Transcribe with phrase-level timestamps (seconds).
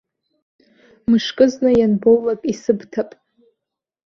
[1.09, 3.09] Мышкызны, ианбоулак, исыбҭап.